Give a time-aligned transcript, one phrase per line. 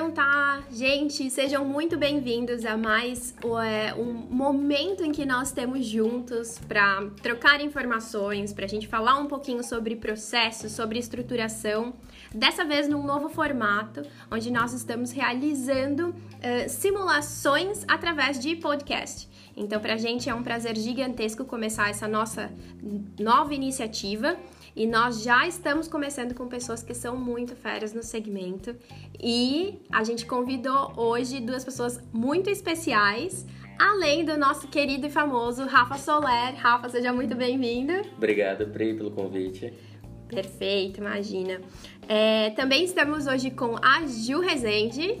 [0.00, 5.84] Então tá, gente, sejam muito bem-vindos a mais é, um momento em que nós temos
[5.84, 11.92] juntos para trocar informações, para a gente falar um pouquinho sobre processos, sobre estruturação.
[12.34, 14.00] Dessa vez num novo formato,
[14.30, 16.14] onde nós estamos realizando uh,
[16.66, 19.28] simulações através de podcast.
[19.54, 22.50] Então, para a gente é um prazer gigantesco começar essa nossa
[23.18, 24.38] nova iniciativa.
[24.74, 28.76] E nós já estamos começando com pessoas que são muito férias no segmento.
[29.20, 33.46] E a gente convidou hoje duas pessoas muito especiais,
[33.78, 36.54] além do nosso querido e famoso Rafa Soler.
[36.56, 37.92] Rafa, seja muito bem-vindo.
[38.16, 39.72] Obrigado, Pri, pelo convite.
[40.28, 41.60] Perfeito, imagina.
[42.06, 45.18] É, também estamos hoje com a Ju Rezende.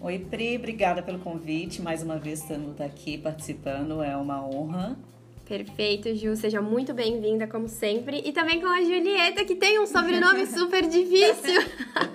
[0.00, 1.82] Oi, Pri, obrigada pelo convite.
[1.82, 4.96] Mais uma vez estando aqui participando, é uma honra.
[5.52, 8.22] Perfeito, Ju, seja muito bem-vinda, como sempre.
[8.24, 11.60] E também com a Julieta, que tem um sobrenome super difícil.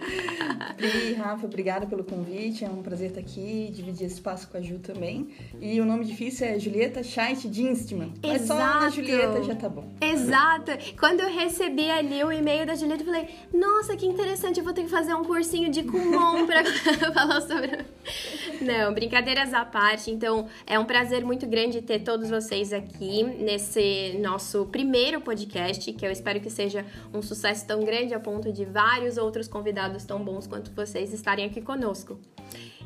[0.80, 2.64] E Rafa, obrigada pelo convite.
[2.64, 5.30] É um prazer estar aqui, dividir esse espaço com a Ju também.
[5.59, 8.14] E o nome difícil é Julieta Scheidt Dinstmann.
[8.23, 9.92] Mas só a Julieta já tá bom.
[10.00, 10.72] Exato.
[11.00, 14.73] Quando eu recebi ali o e-mail da Julieta, eu falei: Nossa, que interessante, eu vou
[14.73, 16.64] ter que fazer um cursinho de Kumon pra
[17.14, 17.86] falar sobre.
[18.61, 20.11] Não, brincadeiras à parte.
[20.11, 26.05] Então, é um prazer muito grande ter todos vocês aqui nesse nosso primeiro podcast, que
[26.05, 30.23] eu espero que seja um sucesso tão grande a ponto de vários outros convidados tão
[30.23, 32.20] bons quanto vocês estarem aqui conosco.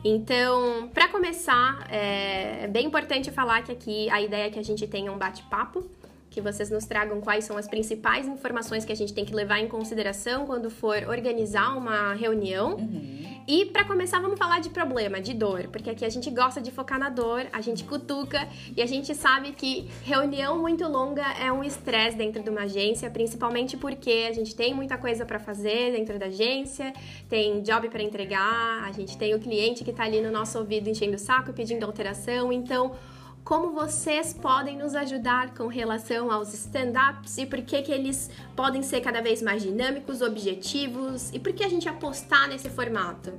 [0.04, 4.88] Então, para começar, é bem importante falar que aqui a ideia é que a gente
[4.88, 5.90] tenha um bate-papo
[6.32, 9.60] que vocês nos tragam quais são as principais informações que a gente tem que levar
[9.60, 12.76] em consideração quando for organizar uma reunião.
[12.78, 13.42] Uhum.
[13.46, 16.72] E para começar, vamos falar de problema, de dor, porque aqui a gente gosta de
[16.72, 21.52] focar na dor, a gente cutuca e a gente sabe que reunião muito longa é
[21.52, 25.92] um estresse dentro de uma agência, principalmente porque a gente tem muita coisa para fazer
[25.92, 26.94] dentro da agência,
[27.28, 30.88] tem job para entregar, a gente tem o cliente que está ali no nosso ouvido
[30.88, 32.94] enchendo o saco, pedindo alteração, então
[33.44, 38.84] como vocês podem nos ajudar com relação aos stand-ups e por que, que eles podem
[38.84, 43.34] ser cada vez mais dinâmicos, objetivos e por que a gente apostar nesse formato.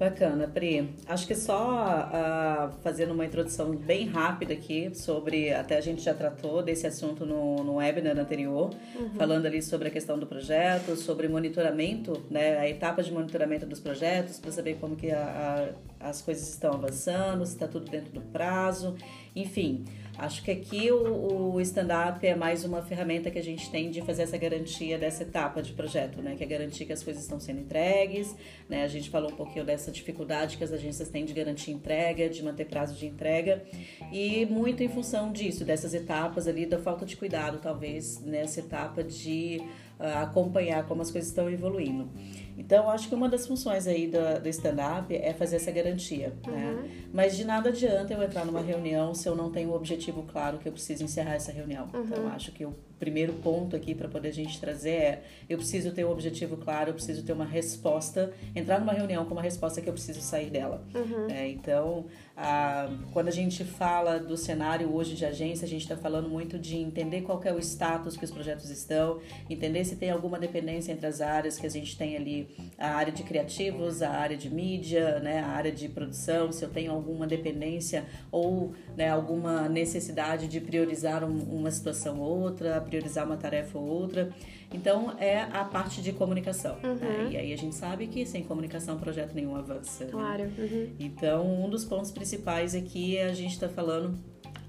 [0.00, 0.94] Bacana, Pri.
[1.06, 6.14] Acho que só uh, fazendo uma introdução bem rápida aqui sobre, até a gente já
[6.14, 9.10] tratou desse assunto no, no webinar anterior, uhum.
[9.10, 13.78] falando ali sobre a questão do projeto, sobre monitoramento, né, a etapa de monitoramento dos
[13.78, 18.10] projetos, para saber como que a, a, as coisas estão avançando, se está tudo dentro
[18.10, 18.96] do prazo,
[19.36, 19.84] enfim.
[20.18, 24.02] Acho que aqui o, o stand-up é mais uma ferramenta que a gente tem de
[24.02, 26.34] fazer essa garantia dessa etapa de projeto, né?
[26.36, 28.34] Que é garantir que as coisas estão sendo entregues,
[28.68, 28.84] né?
[28.84, 32.42] A gente falou um pouquinho dessa dificuldade que as agências têm de garantir entrega, de
[32.42, 33.64] manter prazo de entrega
[34.12, 39.02] e muito em função disso, dessas etapas ali, da falta de cuidado, talvez, nessa etapa
[39.02, 39.62] de
[39.98, 42.10] uh, acompanhar como as coisas estão evoluindo.
[42.56, 46.52] Então, acho que uma das funções aí do, do stand-up é fazer essa garantia, né?
[46.52, 46.82] uhum.
[46.82, 46.90] né?
[47.12, 50.22] Mas de nada adianta eu entrar numa reunião se eu não tenho o um objetivo
[50.22, 51.88] claro que eu preciso encerrar essa reunião.
[51.92, 52.04] Uhum.
[52.04, 55.90] Então, acho que o primeiro ponto aqui para poder a gente trazer é eu preciso
[55.90, 59.80] ter um objetivo claro, eu preciso ter uma resposta, entrar numa reunião com uma resposta
[59.80, 60.84] que eu preciso sair dela.
[60.94, 61.30] Uhum.
[61.30, 62.04] É, então,
[62.36, 66.58] a, quando a gente fala do cenário hoje de agência, a gente está falando muito
[66.58, 69.18] de entender qual é o status que os projetos estão,
[69.48, 73.12] entender se tem alguma dependência entre as áreas que a gente tem ali, a área
[73.12, 77.26] de criativos, a área de mídia, né, a área de produção, se eu tenho alguma
[77.26, 83.78] dependência ou né, alguma necessidade de priorizar um, uma situação ou outra, priorizar uma tarefa
[83.78, 84.30] ou outra.
[84.72, 86.76] Então, é a parte de comunicação.
[86.76, 86.88] Né?
[86.88, 86.96] Uhum.
[86.96, 87.28] Né?
[87.32, 90.04] E aí a gente sabe que sem comunicação projeto nenhum avança.
[90.04, 90.10] Né?
[90.10, 90.44] Claro.
[90.44, 90.52] Né?
[90.58, 90.88] Uhum.
[90.98, 94.16] Então, um dos pontos principais aqui é a gente está falando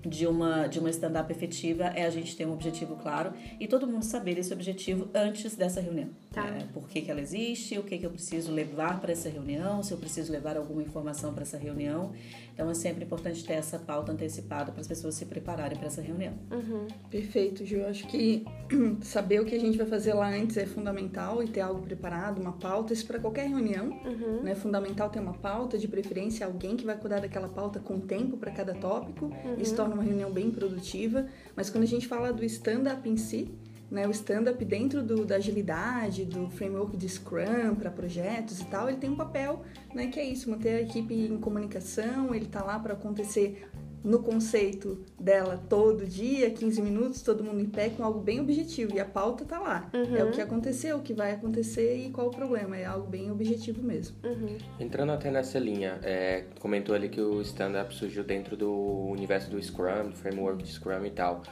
[0.08, 3.88] de uma, de uma stand-up efetiva é a gente ter um objetivo claro e todo
[3.88, 6.10] mundo saber esse objetivo antes dessa reunião.
[6.32, 6.48] Tá.
[6.48, 9.84] É, por que, que ela existe, o que, que eu preciso levar para essa reunião,
[9.84, 12.14] se eu preciso levar alguma informação para essa reunião.
[12.54, 16.02] Então é sempre importante ter essa pauta antecipada para as pessoas se prepararem para essa
[16.02, 16.34] reunião.
[16.50, 16.88] Uhum.
[17.10, 17.84] Perfeito, Ju.
[17.86, 18.46] Acho que
[19.04, 22.40] saber o que a gente vai fazer lá antes é fundamental e ter algo preparado,
[22.40, 22.94] uma pauta.
[22.94, 23.88] Isso para qualquer reunião.
[23.88, 24.44] Uhum.
[24.44, 24.52] Né?
[24.52, 28.38] É fundamental ter uma pauta, de preferência alguém que vai cuidar daquela pauta com tempo
[28.38, 29.26] para cada tópico.
[29.26, 29.56] Uhum.
[29.60, 31.28] Isso torna uma reunião bem produtiva.
[31.58, 33.50] Mas quando a gente fala do stand-up em si,
[33.92, 38.88] né, o stand-up dentro do, da agilidade, do framework de Scrum para projetos e tal,
[38.88, 39.62] ele tem um papel,
[39.94, 43.68] né, que é isso, manter a equipe em comunicação, ele está lá para acontecer
[44.04, 48.96] no conceito dela todo dia, 15 minutos, todo mundo em pé, com algo bem objetivo.
[48.96, 49.90] E a pauta tá lá.
[49.94, 50.16] Uhum.
[50.16, 52.76] É o que aconteceu, o que vai acontecer e qual o problema.
[52.76, 54.16] É algo bem objetivo mesmo.
[54.24, 54.58] Uhum.
[54.80, 59.62] Entrando até nessa linha, é, comentou ali que o stand-up surgiu dentro do universo do
[59.62, 61.44] Scrum, do framework de Scrum e tal.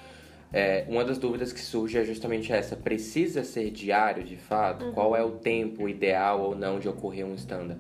[0.52, 4.86] É, uma das dúvidas que surge é justamente essa: precisa ser diário de fato?
[4.86, 4.92] Uhum.
[4.94, 7.80] Qual é o tempo ideal ou não de ocorrer um stand-up?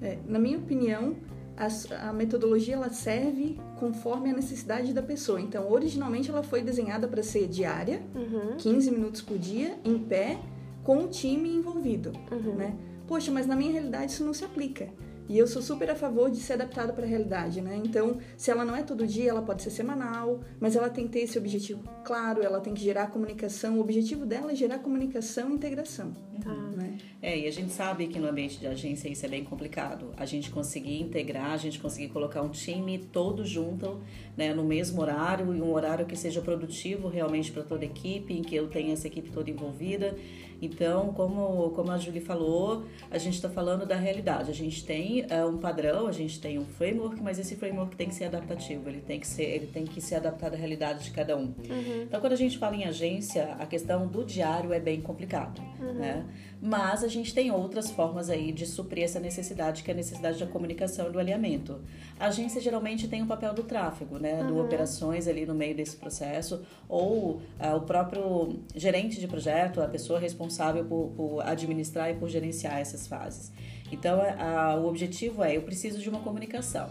[0.00, 1.16] É, na minha opinião,
[1.56, 5.40] a, a, metodologia ela serve conforme a necessidade da pessoa.
[5.40, 8.56] Então, originalmente ela foi desenhada para ser diária, uhum.
[8.58, 10.38] 15 minutos por dia, em pé,
[10.82, 12.56] com o time envolvido, uhum.
[12.56, 12.76] né?
[13.06, 14.88] Poxa, mas na minha realidade isso não se aplica.
[15.32, 17.80] E eu sou super a favor de ser adaptado para a realidade, né?
[17.82, 21.12] Então, se ela não é todo dia, ela pode ser semanal, mas ela tem que
[21.12, 23.78] ter esse objetivo claro, ela tem que gerar comunicação.
[23.78, 26.12] O objetivo dela é gerar comunicação e integração.
[26.44, 26.52] Tá.
[26.52, 26.98] Né?
[27.22, 30.12] É, e a gente sabe que no ambiente de agência isso é bem complicado.
[30.18, 34.02] A gente conseguir integrar, a gente conseguir colocar um time todo junto,
[34.36, 38.34] né, no mesmo horário e um horário que seja produtivo realmente para toda a equipe,
[38.34, 40.14] em que eu tenha essa equipe toda envolvida.
[40.62, 44.48] Então, como, como a Julie falou, a gente está falando da realidade.
[44.48, 48.08] A gente tem uh, um padrão, a gente tem um framework, mas esse framework tem
[48.08, 51.10] que ser adaptativo, ele tem que ser, ele tem que ser adaptado à realidade de
[51.10, 51.46] cada um.
[51.46, 52.02] Uhum.
[52.04, 55.94] Então, quando a gente fala em agência, a questão do diário é bem complicado, uhum.
[55.94, 56.24] né?
[56.64, 60.38] Mas a gente tem outras formas aí de suprir essa necessidade, que é a necessidade
[60.38, 61.80] da comunicação e do alinhamento.
[62.20, 64.42] A agência geralmente tem o um papel do tráfego, né?
[64.42, 64.46] Uhum.
[64.46, 69.88] Do operações ali no meio desse processo, ou uh, o próprio gerente de projeto, a
[69.88, 70.51] pessoa responsável
[70.84, 73.52] por, por administrar e por gerenciar essas fases.
[73.90, 76.90] Então, a, a, o objetivo é, eu preciso de uma comunicação.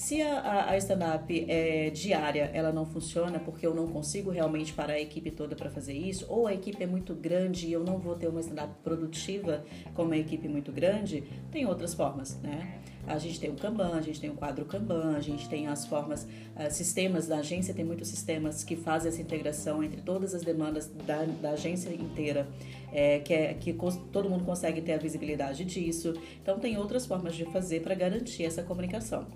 [0.00, 4.94] Se a, a stand-up é diária, ela não funciona porque eu não consigo realmente parar
[4.94, 7.98] a equipe toda para fazer isso, ou a equipe é muito grande e eu não
[7.98, 9.62] vou ter uma stand-up produtiva
[9.94, 12.80] com uma equipe muito grande, tem outras formas, né?
[13.06, 15.84] A gente tem o Kanban, a gente tem o quadro Kanban, a gente tem as
[15.84, 20.42] formas, uh, sistemas da agência, tem muitos sistemas que fazem essa integração entre todas as
[20.42, 22.48] demandas da, da agência inteira,
[22.90, 23.76] é, que, é, que
[24.10, 26.14] todo mundo consegue ter a visibilidade disso.
[26.42, 29.26] Então, tem outras formas de fazer para garantir essa comunicação.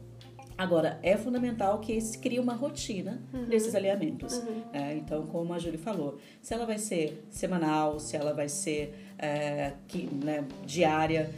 [0.57, 3.47] Agora, é fundamental que se crie uma rotina uhum.
[3.47, 4.35] desses alinhamentos.
[4.39, 4.63] Uhum.
[4.73, 8.95] É, então, como a Júlia falou, se ela vai ser semanal, se ela vai ser
[9.19, 11.31] é, que, né, diária,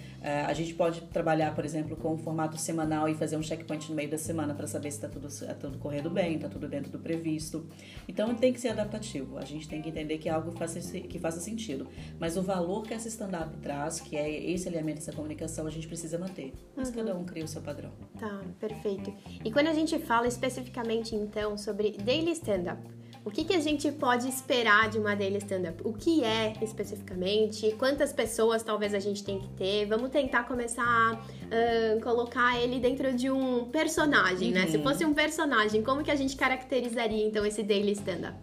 [0.46, 3.94] a gente pode trabalhar, por exemplo, com um formato semanal e fazer um checkpoint no
[3.94, 6.90] meio da semana para saber se está tudo, tá tudo correndo bem, está tudo dentro
[6.90, 7.66] do previsto.
[8.08, 9.38] Então tem que ser adaptativo.
[9.38, 11.86] A gente tem que entender que é algo faça, que faça sentido.
[12.18, 15.86] Mas o valor que essa stand-up traz, que é esse alinhamento, essa comunicação, a gente
[15.86, 16.52] precisa manter.
[16.74, 16.94] Mas uhum.
[16.94, 17.92] cada um cria o seu padrão.
[18.18, 19.14] Tá, perfeito.
[19.44, 22.95] E quando a gente fala especificamente, então, sobre daily stand-up,
[23.26, 25.82] o que, que a gente pode esperar de uma daily stand-up?
[25.82, 27.72] O que é especificamente?
[27.72, 29.84] Quantas pessoas talvez a gente tem que ter?
[29.86, 34.54] Vamos tentar começar a uh, colocar ele dentro de um personagem, uhum.
[34.54, 34.66] né?
[34.68, 34.84] Se uhum.
[34.84, 38.38] fosse um personagem, como que a gente caracterizaria então esse daily stand-up?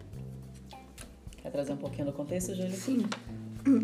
[1.38, 2.70] Quer trazer um pouquinho do contexto, Júlia?
[2.72, 3.06] Sim.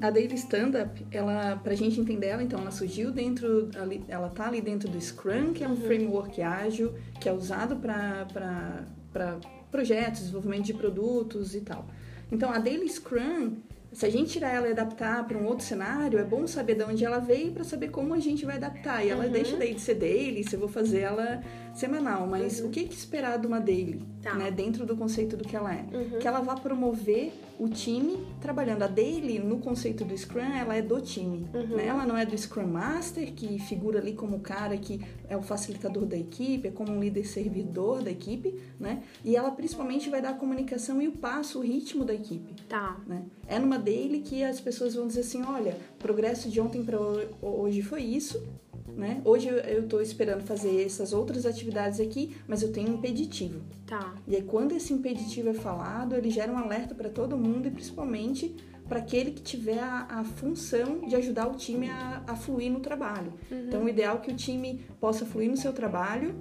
[0.02, 3.70] A Daily Stand-Up, ela, pra gente entender ela, então, ela surgiu dentro,
[4.06, 5.76] ela tá ali dentro do Scrum, que é um uhum.
[5.78, 8.26] framework ágil, que é usado para
[9.70, 11.86] projetos, desenvolvimento de produtos e tal.
[12.30, 13.56] Então, a Daily Scrum,
[13.92, 16.84] se a gente tirar ela e adaptar para um outro cenário, é bom saber de
[16.84, 19.04] onde ela veio para saber como a gente vai adaptar.
[19.04, 19.32] E ela uhum.
[19.32, 21.42] deixa daí de ser daily, se eu vou fazer ela
[21.74, 22.26] semanal.
[22.26, 22.68] Mas uhum.
[22.68, 24.34] o que, que esperar de uma daily, tá.
[24.34, 24.50] né?
[24.50, 25.84] Dentro do conceito do que ela é.
[25.92, 26.18] Uhum.
[26.20, 28.82] Que ela vá promover o time trabalhando.
[28.82, 31.46] A daily, no conceito do Scrum, ela é do time.
[31.52, 31.76] Uhum.
[31.76, 31.86] Né?
[31.86, 34.98] Ela não é do Scrum Master, que figura ali como o cara que
[35.28, 39.02] é o facilitador da equipe, é como um líder servidor da equipe, né?
[39.22, 42.54] E ela principalmente vai dar a comunicação e o passo, o ritmo da equipe.
[42.66, 42.98] Tá.
[43.06, 43.24] Né?
[43.46, 46.98] É numa daily que as pessoas vão dizer assim, olha, progresso de ontem para
[47.42, 48.42] hoje foi isso,
[48.88, 49.20] né?
[49.24, 53.60] Hoje eu estou esperando fazer essas outras atividades aqui, mas eu tenho um impeditivo.
[53.86, 54.14] Tá.
[54.26, 57.70] E aí quando esse impeditivo é falado, ele gera um alerta para todo mundo e
[57.70, 58.54] principalmente
[58.88, 62.80] para aquele que tiver a, a, função de ajudar o time a, a fluir no
[62.80, 63.32] trabalho.
[63.48, 63.66] Uhum.
[63.68, 66.34] Então, o ideal é que o time possa fluir no seu trabalho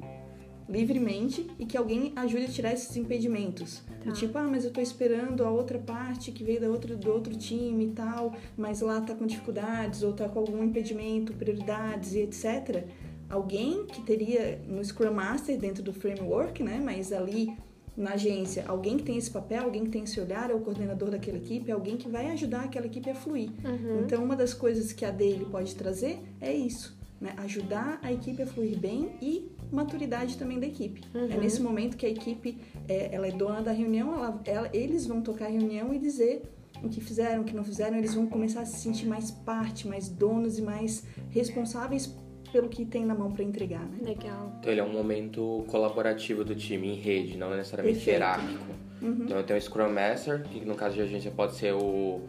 [0.69, 3.81] livremente e que alguém ajude a tirar esses impedimentos.
[4.03, 4.11] Tá.
[4.11, 7.35] tipo, ah, mas eu tô esperando a outra parte que veio da outra, do outro
[7.35, 12.19] time e tal, mas lá tá com dificuldades ou tá com algum impedimento, prioridades e
[12.19, 12.85] etc.
[13.29, 17.53] Alguém que teria no Scrum Master dentro do framework, né, mas ali
[17.97, 21.09] na agência, alguém que tem esse papel, alguém que tem esse olhar, é o coordenador
[21.09, 23.49] daquela equipe, é alguém que vai ajudar aquela equipe a fluir.
[23.63, 24.03] Uhum.
[24.05, 27.33] Então, uma das coisas que a dele pode trazer é isso, né?
[27.35, 31.01] ajudar a equipe a fluir bem e maturidade também da equipe.
[31.13, 31.31] É uhum.
[31.31, 32.57] É nesse momento que a equipe
[32.87, 36.43] é, ela é dona da reunião, ela, ela, eles vão tocar a reunião e dizer
[36.83, 39.87] o que fizeram, o que não fizeram, eles vão começar a se sentir mais parte,
[39.87, 42.15] mais donos e mais responsáveis
[42.51, 43.99] pelo que tem na mão para entregar, né?
[44.01, 44.53] Legal.
[44.59, 48.21] Então ele é um momento colaborativo do time em rede, não necessariamente Perfeito.
[48.21, 48.65] hierárquico.
[49.01, 49.23] Uhum.
[49.23, 52.21] Então eu tenho o Scrum Master, que no caso de agência pode ser o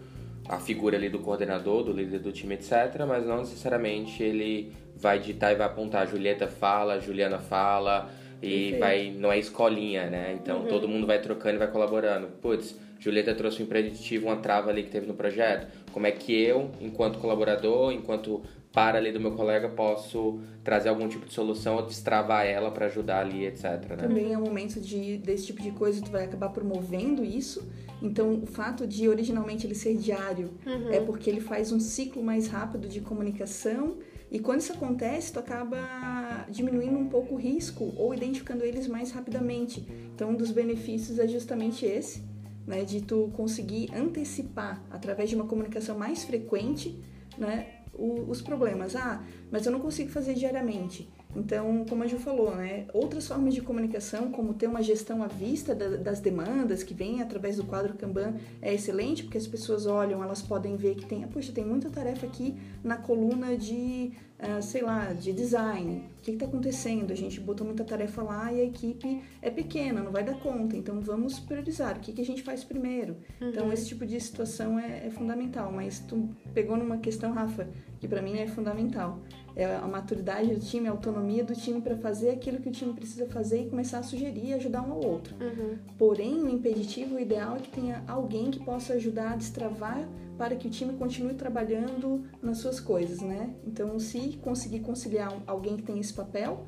[0.51, 3.05] a figura ali do coordenador, do líder do time, etc.
[3.07, 6.09] Mas não necessariamente ele vai ditar e vai apontar.
[6.09, 8.11] Julieta fala, Juliana fala,
[8.43, 10.37] e vai não é escolinha, né?
[10.41, 10.67] Então uhum.
[10.67, 12.27] todo mundo vai trocando e vai colaborando.
[12.43, 15.69] Putz, Julieta trouxe um impeditivo, uma trava ali que teve no projeto.
[15.93, 18.43] Como é que eu, enquanto colaborador, enquanto
[18.73, 22.87] para ali do meu colega, posso trazer algum tipo de solução ou destravar ela para
[22.87, 23.65] ajudar ali, etc.
[23.65, 23.97] Né?
[23.97, 27.69] Também é um momento de, desse tipo de coisa, tu vai acabar promovendo isso.
[28.01, 30.91] Então, o fato de originalmente ele ser diário uhum.
[30.91, 33.99] é porque ele faz um ciclo mais rápido de comunicação.
[34.31, 39.11] E quando isso acontece, tu acaba diminuindo um pouco o risco ou identificando eles mais
[39.11, 39.85] rapidamente.
[40.15, 42.23] Então, um dos benefícios é justamente esse
[42.67, 47.03] né, de tu conseguir antecipar através de uma comunicação mais frequente,
[47.37, 48.97] né, os problemas.
[48.97, 51.09] Ah, mas eu não consigo fazer diariamente.
[51.35, 55.29] Então, como a Ju falou, né, outras formas de comunicação, como ter uma gestão à
[55.29, 59.87] vista da, das demandas que vem através do quadro Kanban, é excelente, porque as pessoas
[59.87, 64.61] olham, elas podem ver que tem, puxa, tem muita tarefa aqui na coluna de, uh,
[64.61, 66.09] sei lá, de design.
[66.19, 67.13] O que está acontecendo?
[67.13, 70.77] A gente botou muita tarefa lá e a equipe é pequena, não vai dar conta.
[70.77, 71.97] Então, vamos priorizar.
[71.97, 73.17] O que, que a gente faz primeiro?
[73.37, 73.61] Então, uhum.
[73.61, 75.71] Então, esse tipo de situação é, é fundamental.
[75.73, 77.69] Mas tu pegou numa questão, Rafa,
[78.01, 79.19] que para mim é fundamental
[79.63, 82.93] é a maturidade do time, a autonomia do time para fazer aquilo que o time
[82.95, 85.35] precisa fazer e começar a sugerir e ajudar um ao outro.
[85.41, 85.77] Uhum.
[85.99, 90.57] Porém, o impeditivo, o ideal é que tenha alguém que possa ajudar a destravar para
[90.57, 93.55] que o time continue trabalhando nas suas coisas, né?
[93.67, 96.65] Então, se conseguir conciliar alguém que tem esse papel,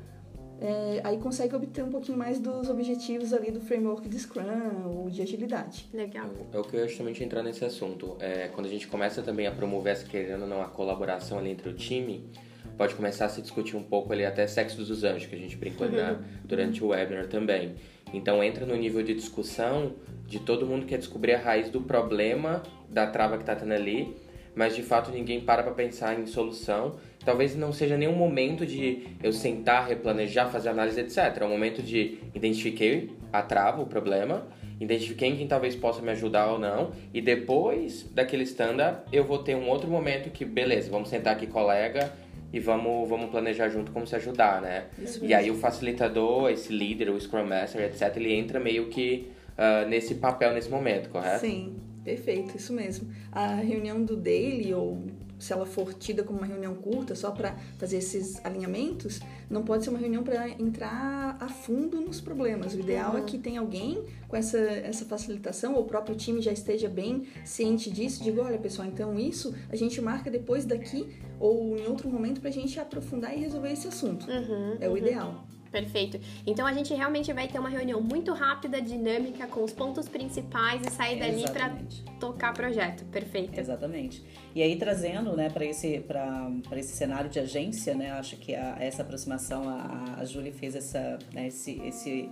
[0.61, 5.09] é, aí consegue obter um pouquinho mais dos objetivos ali do framework de Scrum ou
[5.09, 5.89] de agilidade.
[5.91, 6.29] Legal.
[6.51, 8.15] É o que eu ia justamente entrar nesse assunto.
[8.19, 11.49] É, quando a gente começa também a promover essa, querendo ou não, a colaboração ali
[11.49, 12.29] entre o time,
[12.77, 15.55] pode começar a se discutir um pouco ali até sexo dos anjos, que a gente
[15.55, 16.17] brincou uhum.
[16.43, 17.75] durante o webinar também.
[18.13, 19.93] Então entra no nível de discussão
[20.27, 24.15] de todo mundo quer descobrir a raiz do problema da trava que está tendo ali,
[24.55, 26.95] mas de fato ninguém para para pensar em solução.
[27.25, 31.37] Talvez não seja nenhum momento de eu sentar, replanejar, fazer análise, etc.
[31.41, 34.45] É um momento de identifiquei a trava, o problema,
[34.79, 39.55] identifiquei quem talvez possa me ajudar ou não, e depois daquele stand-up eu vou ter
[39.55, 42.11] um outro momento que, beleza, vamos sentar aqui, colega,
[42.53, 44.85] e vamos, vamos planejar junto como se ajudar, né?
[44.99, 49.27] Isso e aí o facilitador, esse líder, o Scrum Master, etc., ele entra meio que
[49.57, 51.41] uh, nesse papel nesse momento, correto?
[51.41, 53.11] Sim, perfeito, isso mesmo.
[53.31, 55.01] A reunião do daily ou
[55.43, 59.19] se ela for tida como uma reunião curta, só para fazer esses alinhamentos,
[59.49, 62.73] não pode ser uma reunião para entrar a fundo nos problemas.
[62.73, 63.23] O ideal é uhum.
[63.23, 67.27] é que tenha alguém com essa, essa facilitação, ou o próprio time já esteja bem
[67.43, 71.09] ciente disso, diga, olha pessoal, então isso a gente marca depois daqui
[71.39, 74.25] ou em outro momento para a gente aprofundar e resolver esse assunto.
[74.29, 74.97] Uhum, é o uhum.
[74.97, 75.45] ideal.
[75.73, 76.19] Perfeito.
[76.45, 80.83] Então a gente realmente vai ter uma reunião muito rápida, dinâmica, com os pontos principais
[80.85, 81.75] e sair dali para
[82.19, 83.03] tocar projeto.
[83.05, 83.59] Perfeito.
[83.59, 84.23] Exatamente.
[84.53, 88.77] E aí trazendo, né, para esse para esse cenário de agência, né, acho que a,
[88.79, 92.29] essa aproximação a, a Júlia fez essa né, esse esse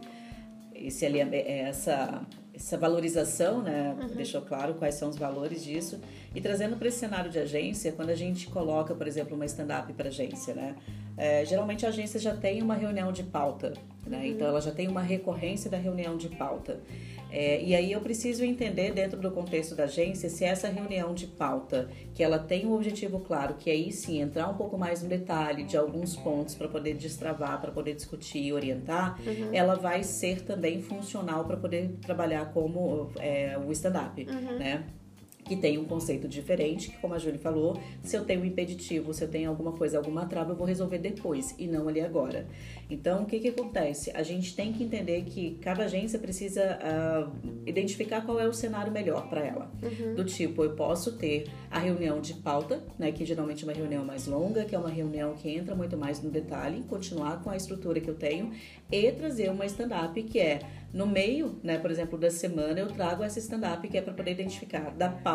[0.76, 2.22] esse essa
[2.62, 3.96] essa valorização, né?
[4.00, 4.08] Uhum.
[4.10, 6.00] Deixou claro quais são os valores disso.
[6.34, 9.92] E trazendo para esse cenário de agência, quando a gente coloca, por exemplo, uma stand-up
[9.94, 10.76] para agência, né?
[11.18, 13.74] É, geralmente a agência já tem uma reunião de pauta,
[14.06, 14.20] né?
[14.20, 14.26] Uhum.
[14.26, 16.80] Então ela já tem uma recorrência da reunião de pauta.
[17.32, 21.28] É, e aí eu preciso entender dentro do contexto da agência se essa reunião de
[21.28, 25.10] pauta, que ela tem um objetivo claro, que aí sim entrar um pouco mais no
[25.10, 29.50] detalhe de alguns pontos para poder destravar, para poder discutir e orientar, uhum.
[29.54, 34.60] ela vai ser também funcional para poder trabalhar como é, o stand-up, uhum.
[34.60, 34.84] né?
[35.44, 39.14] Que tem um conceito diferente, que como a Júlia falou, se eu tenho um impeditivo,
[39.14, 42.48] se eu tenho alguma coisa, alguma trava, eu vou resolver depois e não ali agora.
[42.90, 44.12] Então, o que que acontece?
[44.12, 47.32] A gente tem que entender que cada agência precisa uh,
[47.66, 49.72] identificar qual é o cenário melhor para ela.
[49.82, 50.16] Uhum.
[50.16, 54.06] Do tipo, eu posso ter a reunião de pauta, né, que geralmente é uma reunião
[54.06, 57.58] mais longa, que é uma reunião que entra muito mais no detalhe, continuar com a
[57.58, 58.52] estrutura que eu tenho
[58.92, 60.60] e trazer uma stand-up que é
[60.94, 64.32] no meio, né, por exemplo, da semana, eu trago essa stand-up que é para poder
[64.32, 65.31] identificar da pauta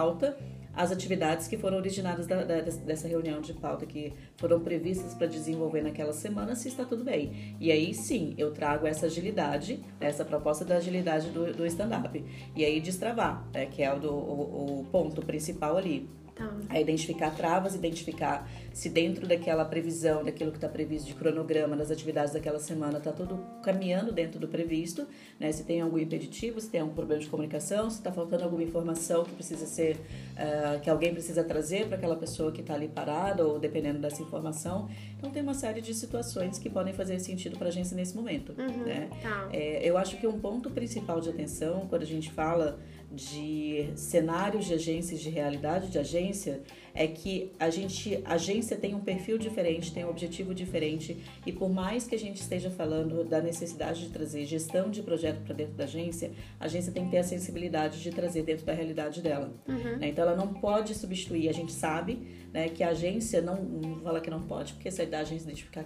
[0.77, 5.27] as atividades que foram originadas da, da, dessa reunião de pauta, que foram previstas para
[5.27, 7.57] desenvolver naquela semana, se está tudo bem.
[7.59, 12.23] E aí sim, eu trago essa agilidade, essa proposta da agilidade do, do stand-up.
[12.55, 16.09] E aí destravar, né, que é o, do, o, o ponto principal ali.
[16.37, 16.53] Tá.
[16.69, 21.91] É identificar travas, identificar se dentro daquela previsão, daquilo que está previsto de cronograma, das
[21.91, 25.07] atividades daquela semana, está tudo caminhando dentro do previsto,
[25.41, 25.51] né?
[25.51, 29.25] Se tem algum impeditivo, se tem algum problema de comunicação, se está faltando alguma informação
[29.25, 33.47] que precisa ser, uh, que alguém precisa trazer para aquela pessoa que está ali parada,
[33.47, 34.91] ou dependendo dessa informação.
[35.17, 38.55] Então tem uma série de situações que podem fazer sentido para a agência nesse momento,
[38.59, 39.09] uhum, né?
[39.23, 39.49] Tá.
[39.55, 42.79] É, eu acho que um ponto principal de atenção quando a gente fala
[43.11, 46.61] de cenários de agências, de realidade de agência,
[46.97, 51.53] é que a gente, a agência tem um perfil diferente, tem um objetivo diferente e
[51.53, 55.55] por mais que a gente esteja falando da necessidade de trazer gestão de projeto para
[55.55, 59.21] dentro da agência, a agência tem que ter a sensibilidade de trazer dentro da realidade
[59.21, 59.53] dela.
[59.69, 59.99] Uhum.
[59.99, 60.09] Né?
[60.09, 62.19] Então ela não pode substituir, a gente sabe
[62.53, 65.85] né, que a agência não, não fala que não pode, porque se a agência identificar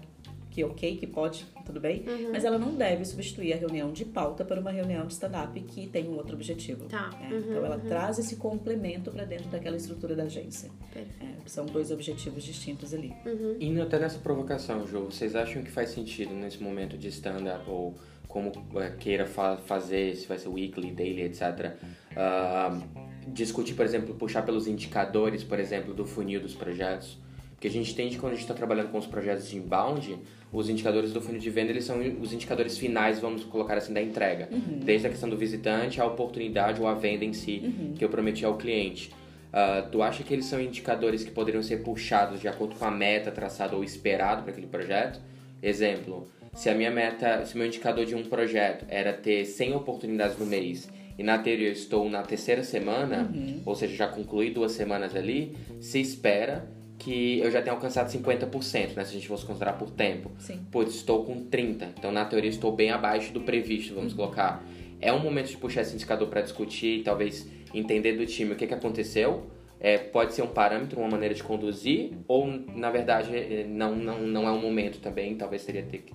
[0.51, 2.33] que ok, que pode, tudo bem, uhum.
[2.33, 5.87] mas ela não deve substituir a reunião de pauta para uma reunião de stand-up que
[5.87, 6.87] tem um outro objetivo.
[6.87, 7.11] Tá.
[7.11, 7.29] Né?
[7.31, 7.89] Uhum, então ela uhum.
[7.89, 10.71] traz esse complemento para dentro daquela estrutura da agência.
[10.95, 11.05] É,
[11.47, 13.13] são dois objetivos distintos ali.
[13.25, 13.57] Uhum.
[13.61, 17.95] Indo até nessa provocação, Ju, vocês acham que faz sentido nesse momento de stand-up ou
[18.27, 21.75] como é, queira fa fazer, se vai ser weekly, daily, etc.
[22.13, 27.19] Uh, discutir, por exemplo, puxar pelos indicadores, por exemplo, do funil dos projetos.
[27.61, 30.19] Porque a gente entende que quando a gente está trabalhando com os projetos de inbound,
[30.51, 34.01] os indicadores do funil de venda eles são os indicadores finais, vamos colocar assim, da
[34.01, 34.49] entrega.
[34.51, 34.79] Uhum.
[34.83, 37.93] Desde a questão do visitante, a oportunidade ou a venda em si, uhum.
[37.93, 39.13] que eu prometi ao cliente.
[39.53, 42.91] Uh, tu acha que eles são indicadores que poderiam ser puxados de acordo com a
[42.91, 45.21] meta traçada ou esperado para aquele projeto?
[45.63, 50.39] Exemplo, se a minha meta, se meu indicador de um projeto era ter 100 oportunidades
[50.39, 50.89] no mês
[51.19, 53.61] e na eu estou na terceira semana, uhum.
[53.67, 58.95] ou seja, já concluí duas semanas ali, se espera que eu já tenho alcançado 50%,
[58.95, 59.05] né?
[59.05, 60.31] Se a gente fosse considerar por tempo.
[60.39, 60.61] Sim.
[60.71, 61.95] Putz, estou com 30%.
[61.99, 64.19] Então, na teoria, estou bem abaixo do previsto, vamos uhum.
[64.19, 64.63] colocar.
[65.01, 68.67] É um momento de puxar esse indicador para discutir, talvez entender do time o que,
[68.67, 69.47] que aconteceu.
[69.83, 74.21] É, pode ser um parâmetro, uma maneira de conduzir, ou na verdade é, não, não,
[74.21, 76.15] não é um momento também, talvez seria ter que.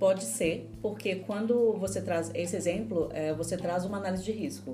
[0.00, 4.72] Pode ser, porque quando você traz esse exemplo, é, você traz uma análise de risco.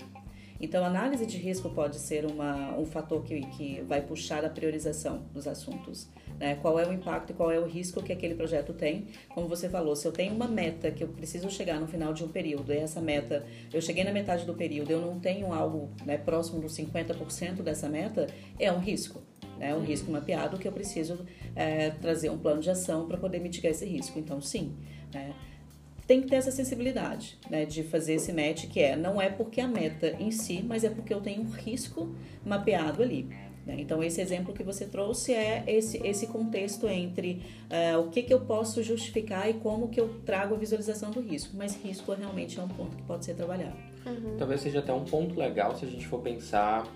[0.61, 5.23] Então, análise de risco pode ser uma, um fator que, que vai puxar a priorização
[5.33, 6.07] dos assuntos.
[6.39, 6.57] Né?
[6.57, 9.07] Qual é o impacto e qual é o risco que aquele projeto tem?
[9.31, 12.23] Como você falou, se eu tenho uma meta que eu preciso chegar no final de
[12.23, 15.91] um período, e essa meta, eu cheguei na metade do período, eu não tenho algo
[16.05, 18.27] né, próximo dos 50% dessa meta,
[18.59, 19.23] é um risco.
[19.59, 21.25] É um risco mapeado que eu preciso
[21.55, 24.19] é, trazer um plano de ação para poder mitigar esse risco.
[24.19, 24.75] Então, sim.
[25.13, 25.35] Né?
[26.11, 29.61] Tem que ter essa sensibilidade, né, de fazer esse match que é não é porque
[29.61, 32.13] a meta em si, mas é porque eu tenho um risco
[32.45, 33.29] mapeado ali.
[33.65, 33.77] Né?
[33.79, 38.35] Então esse exemplo que você trouxe é esse esse contexto entre uh, o que que
[38.35, 42.59] eu posso justificar e como que eu trago a visualização do risco, mas risco realmente
[42.59, 43.77] é um ponto que pode ser trabalhado.
[44.05, 44.35] Uhum.
[44.37, 46.89] Talvez seja até um ponto legal se a gente for pensar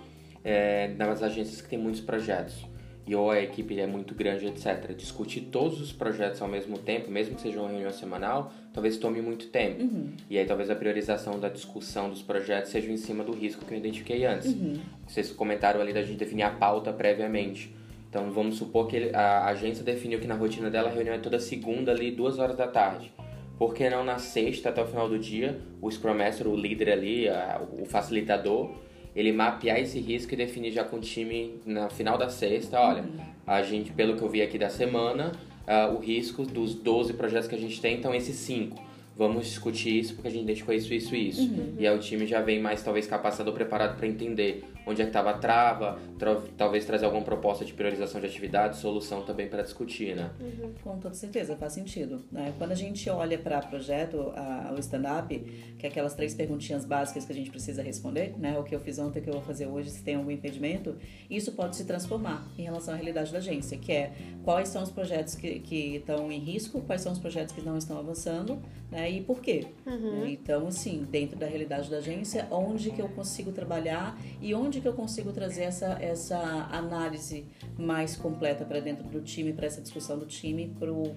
[0.43, 2.65] é, nas agências que têm muitos projetos
[3.07, 4.93] e ou a equipe é muito grande, etc.
[4.93, 9.21] Discutir todos os projetos ao mesmo tempo, mesmo que seja uma reunião semanal, talvez tome
[9.21, 9.81] muito tempo.
[9.81, 10.09] Uhum.
[10.29, 13.73] E aí talvez a priorização da discussão dos projetos seja em cima do risco que
[13.73, 14.47] eu identifiquei antes.
[14.47, 14.81] Uhum.
[15.07, 17.73] Vocês comentaram ali da gente definir a pauta previamente.
[18.09, 21.39] Então vamos supor que a agência definiu que na rotina dela a reunião é toda
[21.39, 23.13] segunda ali, duas horas da tarde.
[23.57, 26.91] Por que não na sexta até o final do dia, o Scrum Master, o líder
[26.91, 27.27] ali,
[27.79, 28.71] o facilitador,
[29.15, 33.03] ele mapear esse risco e definir já com o time no final da sexta, olha,
[33.03, 33.19] uhum.
[33.47, 35.31] a gente, pelo que eu vi aqui da semana,
[35.67, 38.83] uh, o risco dos 12 projetos que a gente tem, então esses 5
[39.17, 41.41] vamos discutir isso porque a gente identificou isso, isso e isso.
[41.41, 41.75] Uhum.
[41.79, 45.05] E aí o time já vem mais, talvez, capacitado ou preparado para entender onde é
[45.05, 49.47] que estava a trava, tra talvez trazer alguma proposta de priorização de atividade, solução também
[49.47, 50.29] para discutir, né?
[50.39, 50.73] Uhum.
[50.83, 52.21] Com toda certeza, faz sentido.
[52.31, 52.53] Né?
[52.57, 55.37] Quando a gente olha para projeto, a, o stand-up,
[55.77, 58.57] que é aquelas três perguntinhas básicas que a gente precisa responder, né?
[58.57, 60.95] O que eu fiz ontem, o que eu vou fazer hoje, se tem algum impedimento,
[61.29, 64.11] isso pode se transformar em relação à realidade da agência, que é
[64.43, 67.77] quais são os projetos que, que estão em risco, quais são os projetos que não
[67.77, 69.09] estão avançando, né?
[69.09, 69.65] E por quê?
[69.85, 70.25] Uhum.
[70.25, 74.87] Então, assim, dentro da realidade da agência, onde que eu consigo trabalhar e onde que
[74.87, 76.37] eu consigo trazer essa, essa
[76.71, 77.45] análise
[77.77, 81.15] mais completa para dentro do time, para essa discussão do time, para o,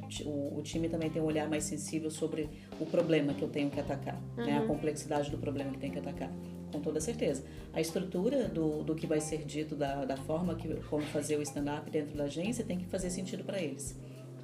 [0.57, 2.49] o time também ter um olhar mais sensível sobre
[2.81, 4.45] o problema que eu tenho que atacar, uhum.
[4.45, 4.59] né?
[4.59, 4.69] A uhum.
[4.69, 6.31] complexidade do problema que tem que atacar
[6.71, 7.45] com toda certeza.
[7.73, 11.43] A estrutura do, do que vai ser dito, da, da forma que como fazer o
[11.43, 13.97] stand-up dentro da agência, tem que fazer sentido para eles.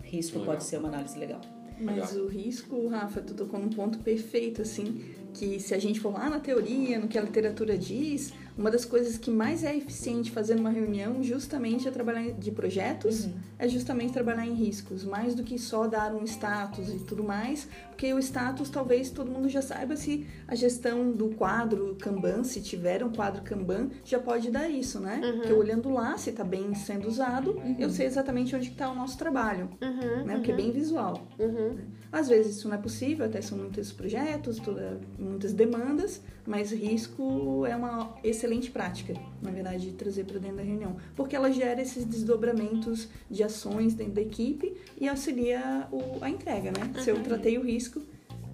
[0.02, 0.54] Risco legal.
[0.54, 1.40] pode ser uma análise legal.
[1.78, 2.26] Mas legal.
[2.26, 6.30] o risco, Rafa, tu tocou num ponto perfeito, assim, que se a gente for lá
[6.30, 10.54] na teoria, no que a literatura diz, uma das coisas que mais é eficiente fazer
[10.54, 13.32] numa reunião justamente é trabalhar de projetos, uhum.
[13.58, 17.68] é justamente trabalhar em riscos, mais do que só dar um status e tudo mais,
[17.90, 22.60] porque o status talvez todo mundo já saiba se a gestão do quadro Kanban, se
[22.60, 25.20] tiver um quadro Kanban, já pode dar isso, né?
[25.22, 25.38] Uhum.
[25.38, 27.76] Porque olhando lá, se está bem sendo usado, uhum.
[27.78, 30.24] eu sei exatamente onde está o nosso trabalho, uhum.
[30.24, 30.34] né?
[30.36, 31.26] Porque é bem visual.
[31.38, 31.76] Uhum.
[32.12, 37.66] Às vezes isso não é possível, até são muitos projetos, toda, muitas demandas, mas risco
[37.66, 41.80] é uma excelente prática, na verdade, de trazer para dentro da reunião, porque ela gera
[41.80, 46.92] esses desdobramentos de ações dentro da equipe e auxilia o, a entrega, né?
[46.94, 47.02] Uhum.
[47.02, 48.02] Se eu tratei o risco,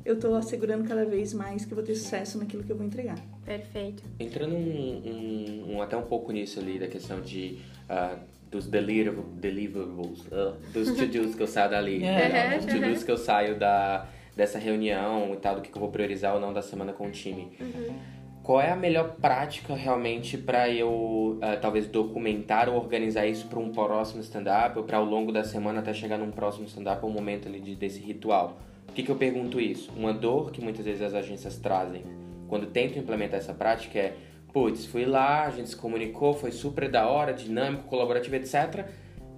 [0.05, 2.87] eu tô assegurando cada vez mais que eu vou ter sucesso naquilo que eu vou
[2.87, 3.19] entregar.
[3.45, 4.03] Perfeito.
[4.19, 7.59] Entrando um, um, um, até um pouco nisso ali, da questão de...
[7.89, 8.19] Uh,
[8.51, 12.29] dos deliver, deliverables, uh, dos to-dos que eu saio dali, É.
[12.29, 12.55] né?
[12.55, 15.89] Uhum, dos to-dos que eu saio da, dessa reunião e tal, do que eu vou
[15.89, 17.53] priorizar ou não da semana com o time.
[18.51, 23.61] Qual é a melhor prática realmente para eu, uh, talvez, documentar ou organizar isso para
[23.61, 27.11] um próximo stand-up ou para ao longo da semana até chegar num próximo stand-up, um
[27.11, 28.59] momento ali de, desse ritual?
[28.87, 29.93] Por que, que eu pergunto isso?
[29.97, 32.03] Uma dor que muitas vezes as agências trazem
[32.49, 34.17] quando tentam implementar essa prática é
[34.53, 38.85] putz, fui lá, a gente se comunicou, foi super da hora, dinâmico, colaborativo, etc.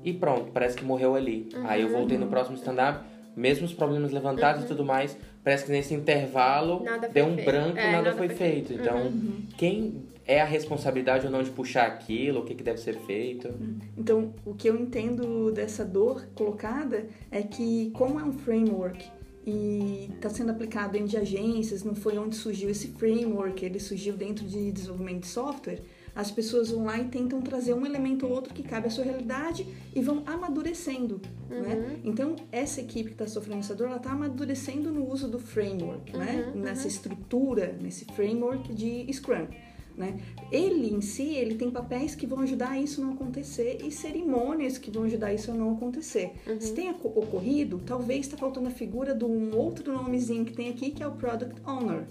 [0.03, 1.51] E pronto, parece que morreu ali.
[1.65, 3.05] Aí eu voltei no próximo stand-up,
[3.37, 7.47] mesmos problemas levantados e tudo mais, parece que nesse intervalo deu um feito.
[7.47, 8.73] branco, É, nada, nada foi foi feito.
[8.73, 9.13] Então,
[9.57, 13.53] quem é a responsabilidade ou não de puxar aquilo, o que, que deve ser feito?
[13.97, 19.05] Então, o que eu entendo dessa dor colocada é que, como é um framework
[19.45, 24.15] e está sendo aplicado dentro de agências, não foi onde surgiu esse framework, ele surgiu
[24.15, 25.81] dentro de desenvolvimento de software,
[26.15, 29.05] as pessoas vão lá e tentam trazer um elemento ou outro que cabe à sua
[29.05, 32.01] realidade e vão amadurecendo, né?
[32.05, 36.15] Então, essa equipe que está sofrendo essa dor, ela está amadurecendo no uso do framework,
[36.17, 36.53] né?
[36.55, 39.47] Nessa estrutura, nesse framework de Scrum.
[39.95, 40.19] Né?
[40.51, 44.79] Ele em si, ele tem papéis que vão ajudar isso a não acontecer e cerimônias
[44.79, 46.33] que vão ajudar isso a não acontecer.
[46.61, 50.71] Se tem aco- ocorrido, talvez está faltando a figura de um outro nomezinho que tem
[50.71, 52.05] aqui, que é o Product Owner,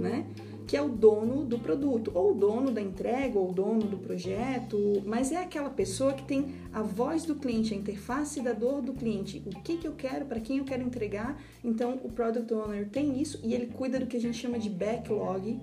[0.00, 0.24] né?
[0.66, 3.98] Que é o dono do produto, ou o dono da entrega, ou o dono do
[3.98, 8.82] projeto, mas é aquela pessoa que tem a voz do cliente, a interface da dor
[8.82, 11.40] do cliente, o que, que eu quero, para quem eu quero entregar.
[11.62, 14.68] Então, o Product Owner tem isso e ele cuida do que a gente chama de
[14.68, 15.60] backlog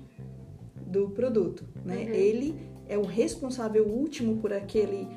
[0.87, 2.03] do produto, né?
[2.15, 2.55] Ele
[2.87, 5.07] é o responsável último por aquele,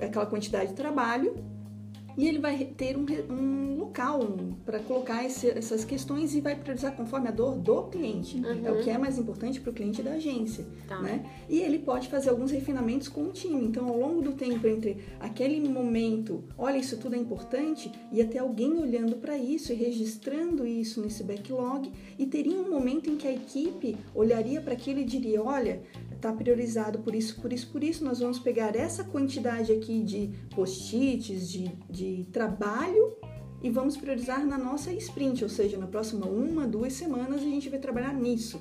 [0.00, 1.34] aquela quantidade de trabalho
[2.16, 4.20] e ele vai ter um, um local
[4.64, 8.40] para colocar esse- essas questões e vai priorizar conforme a dor do cliente.
[8.64, 11.00] É o que é mais importante para o cliente da agência, Tá.
[11.00, 11.24] né?
[11.48, 13.64] E ele pode fazer alguns refinamentos com o time.
[13.64, 18.38] Então, ao longo do tempo entre aquele momento, olha, isso tudo é importante, e até
[18.38, 23.26] alguém olhando para isso e registrando isso nesse backlog, e teria um momento em que
[23.28, 25.80] a equipe olharia para aquilo e diria, olha,
[26.26, 30.30] está priorizado por isso, por isso, por isso, nós vamos pegar essa quantidade aqui de
[30.54, 33.16] post-its, de, de trabalho
[33.62, 37.68] e vamos priorizar na nossa sprint, ou seja, na próxima uma, duas semanas a gente
[37.68, 38.60] vai trabalhar nisso.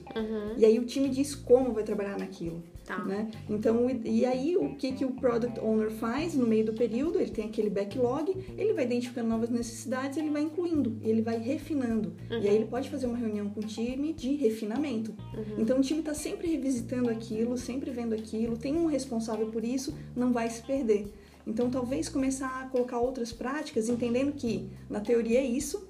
[0.58, 2.64] E aí o time diz como vai trabalhar naquilo.
[2.86, 3.00] Tá.
[3.04, 3.32] Né?
[3.50, 7.20] Então, e- aí o que, que o Product Owner faz no meio do período?
[7.20, 12.14] Ele tem aquele backlog, ele vai identificando novas necessidades, ele vai incluindo, ele vai refinando.
[12.30, 15.14] E aí ele pode fazer uma reunião com o time de refinamento.
[15.58, 19.96] Então o time está sempre revisitando aquilo, sempre vendo aquilo, tem um responsável por isso,
[20.16, 21.08] não vai se perder.
[21.48, 25.88] Então talvez começar a colocar outras práticas, entendendo que na teoria é isso,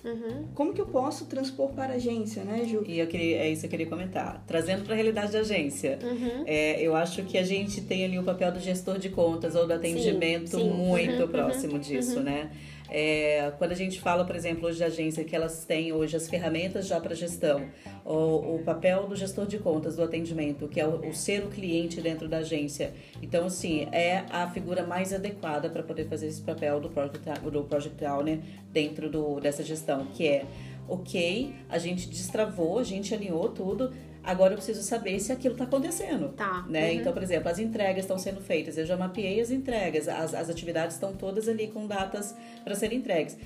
[0.53, 2.83] como que eu posso transpor para a agência, né, Ju?
[2.85, 4.43] E eu queria, é isso que eu queria comentar.
[4.45, 5.97] Trazendo para a realidade da agência,
[6.45, 9.65] é, eu acho que a gente tem ali o papel do gestor de contas ou
[9.65, 10.69] do atendimento sim.
[10.69, 12.51] muito Uhum, próximo disso, né?
[12.89, 16.29] É, quando a gente fala, por exemplo, hoje de agência, que elas têm hoje as
[16.29, 17.67] ferramentas já para gestão,
[18.03, 21.49] o, o papel do gestor de contas, do atendimento, que é o, o ser o
[21.49, 22.93] cliente dentro da agência.
[23.21, 27.63] Então, assim, é a figura mais adequada para poder fazer esse papel do Project, do
[27.63, 28.39] project Owner
[28.71, 30.45] dentro do, dessa gestão, que é,
[30.87, 33.91] ok, a gente destravou, a gente alinhou tudo,
[34.25, 36.29] agora eu preciso saber se aquilo está acontecendo.
[36.29, 36.65] Tá.
[36.67, 36.91] Né?
[36.91, 36.99] Uhum.
[36.99, 40.49] Então, por exemplo, as entregas estão sendo feitas, eu já mapeei as entregas, as, as
[40.49, 43.37] atividades estão todas ali com datas para serem entregues.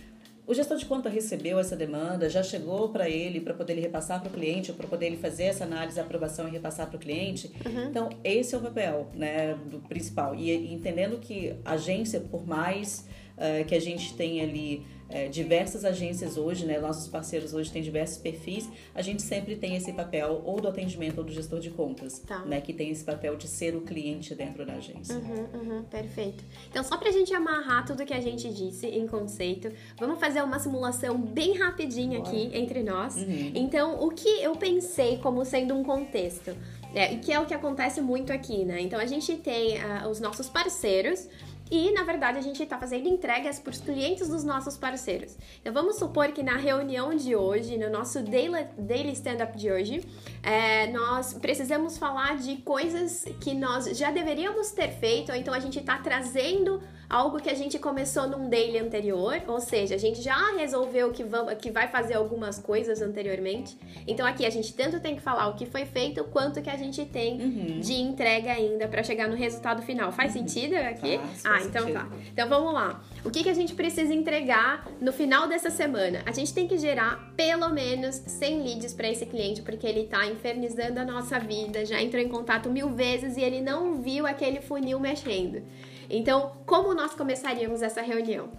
[0.49, 4.19] O gestor de conta recebeu essa demanda, já chegou para ele para poder ele repassar
[4.19, 6.99] para o cliente, ou para poder ele fazer essa análise, aprovação e repassar para o
[6.99, 7.51] cliente.
[7.87, 10.33] Então, esse é o papel né, do principal.
[10.33, 13.05] E entendendo que a agência, por mais
[13.39, 17.82] eh, que a gente tenha ali eh, diversas agências hoje, né, nossos parceiros hoje têm
[17.82, 21.71] diversos perfis, a gente sempre tem esse papel ou do atendimento ou do gestor de
[21.71, 22.45] contas, Tá.
[22.45, 25.15] né, que tem esse papel de ser o cliente dentro da agência.
[25.15, 25.47] Uhum,
[25.78, 26.43] uhum, perfeito.
[26.69, 30.60] Então, só pra gente amarrar tudo que a gente disse em conceito, vamos fazer uma
[30.60, 33.15] simulação bem rapidinha aqui entre nós.
[33.56, 36.56] Então, o que eu pensei como sendo um contexto,
[36.93, 38.80] é, que é o que acontece muito aqui, né?
[38.82, 41.28] Então, a gente tem ah, os nossos parceiros.
[41.71, 45.38] E, na verdade, a gente está fazendo entregas para os clientes dos nossos parceiros.
[45.62, 50.03] Então, vamos supor que na reunião de hoje, no nosso daily, daily stand-up de hoje,
[50.41, 55.60] é, nós precisamos falar de coisas que nós já deveríamos ter feito, ou então a
[55.60, 60.22] gente está trazendo algo que a gente começou num daily anterior, ou seja, a gente
[60.22, 63.76] já resolveu que, vamos, que vai fazer algumas coisas anteriormente.
[64.08, 66.78] Então aqui a gente tanto tem que falar o que foi feito, quanto que a
[66.78, 70.12] gente tem de entrega ainda para chegar no resultado final.
[70.12, 71.17] Faz sentido aqui?
[71.17, 72.00] Faz, ah, então sentido.
[72.00, 72.08] tá.
[72.32, 73.02] Então vamos lá.
[73.26, 76.22] O que, que a gente precisa entregar no final dessa semana?
[76.28, 80.28] A gente tem que gerar pelo menos 100 leads para esse cliente, porque ele tá
[80.28, 84.62] infernizando a nossa vida, já entrou em contato mil vezes e ele não viu aquele
[84.62, 85.63] funil mexendo.
[86.10, 88.50] Então, como nós começaríamos essa reunião?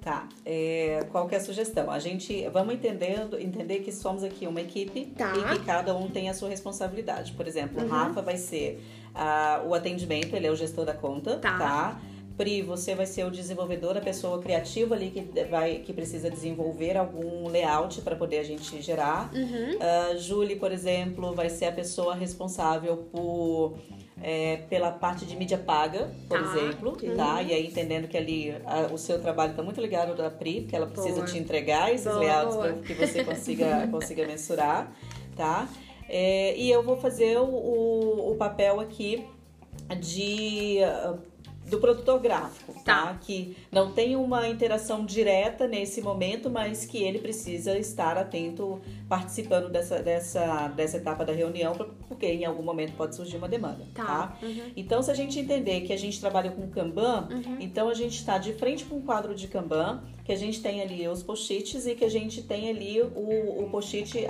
[0.00, 0.26] Tá.
[0.46, 1.90] É, qual que é a sugestão?
[1.90, 5.32] A gente vamos entendendo, entender que somos aqui uma equipe Tá.
[5.36, 7.32] e que cada um tem a sua responsabilidade.
[7.32, 8.82] Por exemplo, o Rafa vai ser
[9.14, 11.58] ah, o atendimento, ele é o gestor da conta, Tá.
[11.58, 12.00] tá?
[12.36, 16.96] Pri, você vai ser o desenvolvedor, a pessoa criativa ali que vai que precisa desenvolver
[16.96, 19.30] algum layout para poder a gente gerar.
[19.34, 19.78] Uhum.
[20.12, 23.74] A Julie, por exemplo, vai ser a pessoa responsável por
[24.22, 26.44] é, pela parte de mídia paga, por Tá.
[26.44, 27.42] exemplo, tá?
[27.42, 30.76] E aí entendendo que ali a- o seu trabalho está muito ligado da Pri, porque
[30.76, 31.26] ela precisa Boa.
[31.26, 34.92] te entregar esses Boa, layouts para que você consiga consiga mensurar,
[35.36, 35.68] tá?
[36.08, 39.24] É, e eu vou fazer o, o, o papel aqui
[40.00, 41.14] de ah,
[41.70, 43.06] do produtor gráfico, Tá.
[43.06, 43.18] tá?
[43.20, 49.70] Que não tem uma interação direta nesse momento, mas que ele precisa estar atento, participando
[49.70, 51.74] dessa, dessa, dessa etapa da reunião,
[52.08, 54.04] porque em algum momento pode surgir uma demanda, Tá.
[54.04, 54.36] tá?
[54.42, 54.70] Uhum.
[54.76, 57.28] Então, se a gente entender que a gente trabalha com Kanban,
[57.60, 60.80] então a gente está de frente com um quadro de Kanban, que a gente tem
[60.80, 64.24] ali os post-its e que a gente tem ali o, o post-it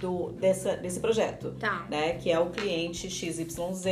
[0.00, 1.84] do, dessa, desse projeto Tá.
[1.90, 2.12] né?
[2.12, 3.84] Que é o cliente XYZ,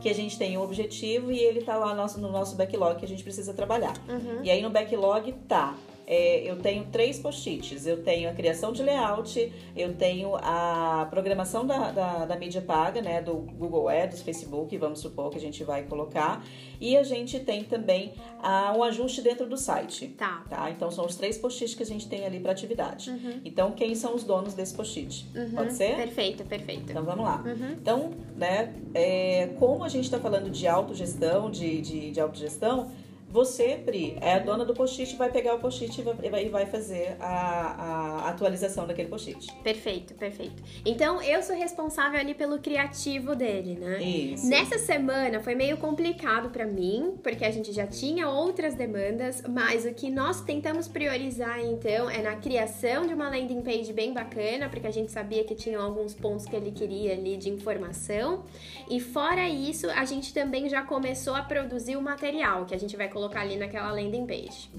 [0.00, 2.98] que a gente tem um objetivo e ele tá lá no nosso, no nosso backlog
[2.98, 3.94] que a gente precisa trabalhar.
[4.08, 4.42] Uhum.
[4.42, 5.76] E aí no backlog tá.
[6.06, 7.86] É, eu tenho três post-its.
[7.86, 13.00] Eu tenho a criação de layout, eu tenho a programação da, da, da mídia paga,
[13.00, 13.22] né?
[13.22, 16.44] Do Google Ads, Facebook, vamos supor que a gente vai colocar.
[16.80, 18.12] E a gente tem também
[18.42, 20.08] ah, um ajuste dentro do site.
[20.08, 20.44] Tá.
[20.48, 20.70] Tá?
[20.70, 23.10] Então são os três post-its que a gente tem ali para atividade.
[23.44, 25.26] Então quem são os donos desse post-it?
[25.54, 25.96] Pode ser?
[25.96, 26.90] Perfeito, perfeito.
[26.90, 27.42] Então vamos lá.
[27.44, 27.72] Uhum.
[27.72, 32.90] Então, né, é, como a gente está falando de autogestão, de, de, de autogestão,
[33.34, 37.26] você, Pri, é a dona do post-it, vai pegar o post-it e vai, fazer a,
[37.26, 39.52] a atualização daquele post-it.
[39.54, 40.62] Perfeito, perfeito.
[40.86, 44.00] Então eu sou responsável ali pelo criativo dele, né?
[44.00, 44.48] Isso.
[44.48, 49.84] Nessa semana foi meio complicado pra mim, porque a gente já tinha outras demandas, mas
[49.84, 54.68] o que nós tentamos priorizar então é na criação de uma landing page bem bacana,
[54.68, 58.44] porque a gente sabia que tinham alguns pontos que ele queria ali de informação.
[58.88, 62.96] E fora isso, a gente também já começou a produzir o material que a gente
[62.96, 64.70] vai colocar ali naquela landing page.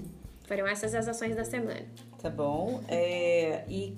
[0.46, 1.86] Foram essas as ações da semana.
[2.20, 2.82] Tá bom.
[2.88, 3.96] É, e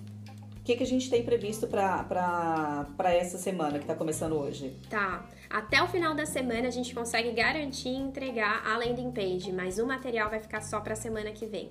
[0.56, 4.76] o que, que a gente tem previsto para essa semana que está começando hoje?
[4.88, 5.26] Tá.
[5.48, 9.78] Até o final da semana a gente consegue garantir e entregar a landing page, mas
[9.78, 11.68] o material vai ficar só pra semana que vem.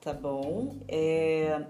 [0.00, 0.76] Tá bom.
[0.88, 1.62] É,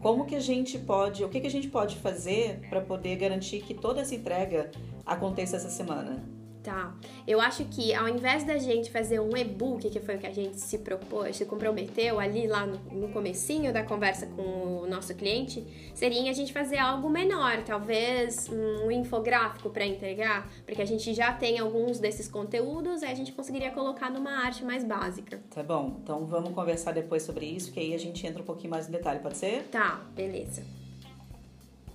[0.00, 3.60] como que a gente pode, o que, que a gente pode fazer para poder garantir
[3.60, 4.70] que toda essa entrega
[5.06, 6.22] aconteça essa semana?
[6.62, 6.94] Tá.
[7.26, 10.32] Eu acho que ao invés da gente fazer um e-book, que foi o que a
[10.32, 15.12] gente se propôs, se comprometeu ali lá no, no comecinho da conversa com o nosso
[15.14, 21.12] cliente, seria a gente fazer algo menor, talvez um infográfico para entregar, porque a gente
[21.12, 25.40] já tem alguns desses conteúdos, aí a gente conseguiria colocar numa arte mais básica.
[25.50, 28.70] Tá bom, então vamos conversar depois sobre isso, que aí a gente entra um pouquinho
[28.70, 29.64] mais no detalhe, pode ser?
[29.64, 30.62] Tá, beleza.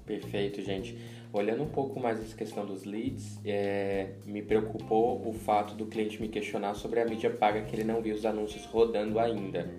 [0.06, 0.98] Perfeito, gente.
[1.34, 6.22] Olhando um pouco mais essa questão dos leads, é, me preocupou o fato do cliente
[6.22, 9.70] me questionar sobre a mídia paga, que ele não viu os anúncios rodando ainda.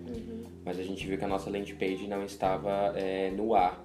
[0.63, 3.83] Mas a gente viu que a nossa landing page não estava é, no ar.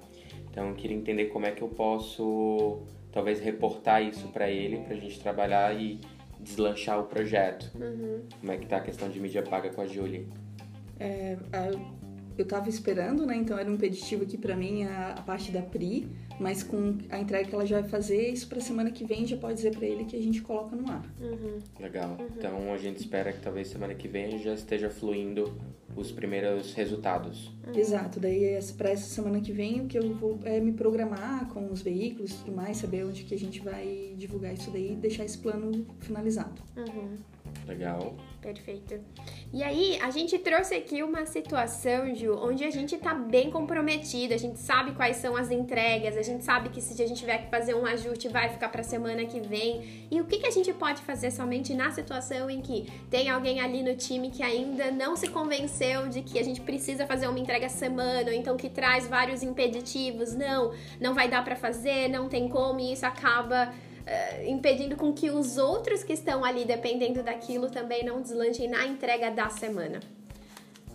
[0.50, 4.94] Então eu queria entender como é que eu posso, talvez, reportar isso para ele, para
[4.94, 5.98] a gente trabalhar e
[6.38, 7.72] deslanchar o projeto.
[8.40, 10.28] Como é que tá a questão de mídia paga com a Julie?
[11.00, 12.03] É, a-
[12.36, 13.36] eu tava esperando, né?
[13.36, 16.08] Então era um impeditivo aqui pra mim a, a parte da Pri,
[16.40, 19.36] mas com a entrega que ela já vai fazer, isso pra semana que vem já
[19.36, 21.04] pode dizer pra ele que a gente coloca no ar.
[21.80, 22.16] Legal.
[22.36, 25.52] Então a gente espera que talvez semana que vem já esteja fluindo
[25.96, 27.52] os primeiros resultados.
[27.74, 31.46] Exato, daí essa- pra essa semana que vem o que eu vou é me programar
[31.50, 34.92] com os veículos e tudo mais, saber onde que a gente vai divulgar isso daí
[34.92, 36.60] e deixar esse plano finalizado.
[36.76, 37.14] Uhum.
[37.66, 38.14] Legal.
[38.40, 39.00] Perfeito.
[39.52, 44.34] E aí, a gente trouxe aqui uma situação, Ju, onde a gente tá bem comprometido,
[44.34, 47.38] a gente sabe quais são as entregas, a gente sabe que se a gente tiver
[47.38, 50.06] que fazer um ajuste, vai ficar pra semana que vem.
[50.10, 53.60] E o que, que a gente pode fazer somente na situação em que tem alguém
[53.60, 57.38] ali no time que ainda não se convenceu de que a gente precisa fazer uma
[57.38, 62.28] entrega semana, ou então que traz vários impeditivos, não, não vai dar pra fazer, não
[62.28, 63.72] tem como, e isso acaba
[64.06, 68.86] eh, impedindo com que os outros que estão ali dependendo daquilo também não deslanchem na
[68.86, 70.00] entrega da semana.